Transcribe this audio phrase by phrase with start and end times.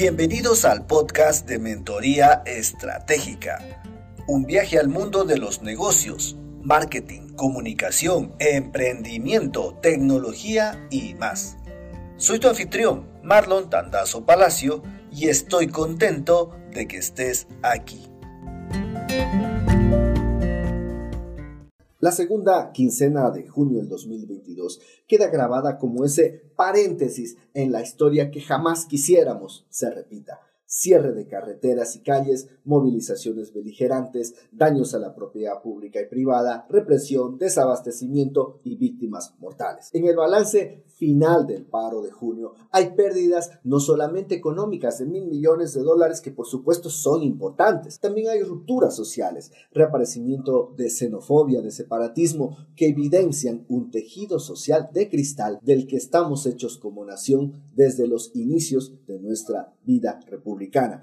[0.00, 3.58] Bienvenidos al podcast de Mentoría Estratégica,
[4.26, 11.58] un viaje al mundo de los negocios, marketing, comunicación, emprendimiento, tecnología y más.
[12.16, 14.82] Soy tu anfitrión, Marlon Tandazo Palacio,
[15.12, 18.10] y estoy contento de que estés aquí.
[22.00, 28.30] La segunda quincena de junio del 2022 queda grabada como ese paréntesis en la historia
[28.30, 35.16] que jamás quisiéramos se repita cierre de carreteras y calles, movilizaciones beligerantes, daños a la
[35.16, 39.90] propiedad pública y privada, represión, desabastecimiento y víctimas mortales.
[39.92, 45.26] En el balance final del paro de junio hay pérdidas no solamente económicas de mil
[45.26, 51.62] millones de dólares que por supuesto son importantes, también hay rupturas sociales, reaparecimiento de xenofobia,
[51.62, 57.64] de separatismo que evidencian un tejido social de cristal del que estamos hechos como nación
[57.74, 60.20] desde los inicios de nuestra vida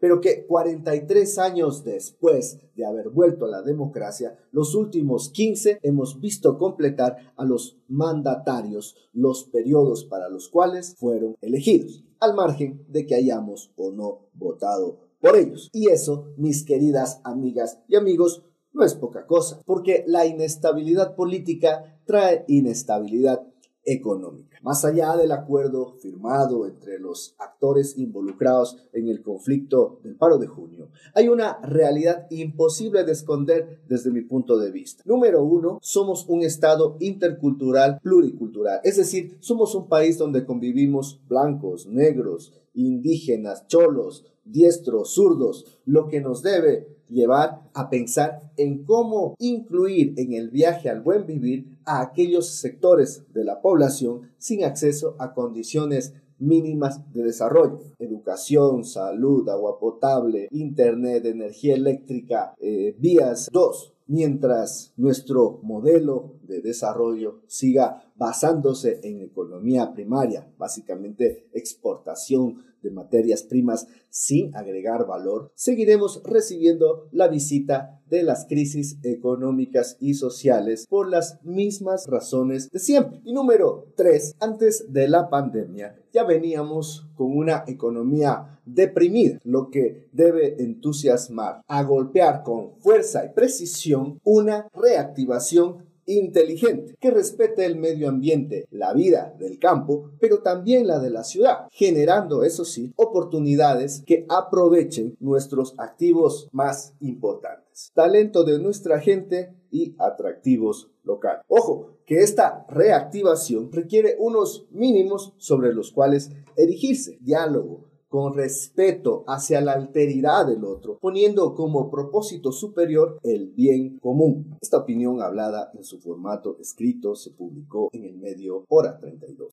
[0.00, 6.20] pero que 43 años después de haber vuelto a la democracia, los últimos 15 hemos
[6.20, 13.06] visto completar a los mandatarios los periodos para los cuales fueron elegidos, al margen de
[13.06, 15.68] que hayamos o no votado por ellos.
[15.72, 22.00] Y eso, mis queridas amigas y amigos, no es poca cosa, porque la inestabilidad política
[22.06, 23.46] trae inestabilidad
[23.84, 24.58] económica.
[24.62, 30.46] Más allá del acuerdo firmado entre los actores involucrados en el conflicto del paro de
[30.46, 35.02] junio, hay una realidad imposible de esconder desde mi punto de vista.
[35.06, 41.86] Número uno, somos un Estado intercultural pluricultural, es decir, somos un país donde convivimos blancos,
[41.86, 50.14] negros, indígenas, cholos, diestros, zurdos, lo que nos debe llevar a pensar en cómo incluir
[50.16, 55.34] en el viaje al buen vivir a aquellos sectores de la población sin acceso a
[55.34, 57.78] condiciones mínimas de desarrollo.
[57.98, 63.48] Educación, salud, agua potable, internet, energía eléctrica, eh, vías.
[63.52, 73.42] Dos, mientras nuestro modelo de desarrollo siga basándose en economía primaria, básicamente exportación de materias
[73.44, 81.08] primas sin agregar valor, seguiremos recibiendo la visita de las crisis económicas y sociales por
[81.08, 83.20] las mismas razones de siempre.
[83.24, 90.08] Y número 3, antes de la pandemia ya veníamos con una economía deprimida, lo que
[90.12, 98.08] debe entusiasmar a golpear con fuerza y precisión una reactivación inteligente, que respete el medio
[98.08, 104.02] ambiente, la vida del campo, pero también la de la ciudad, generando, eso sí, oportunidades
[104.04, 111.44] que aprovechen nuestros activos más importantes, talento de nuestra gente y atractivos locales.
[111.48, 119.62] Ojo, que esta reactivación requiere unos mínimos sobre los cuales erigirse, diálogo, con respeto hacia
[119.62, 124.54] la alteridad del otro, poniendo como propósito superior el bien común.
[124.60, 129.48] Esta opinión hablada en su formato escrito se publicó en el medio Hora 32.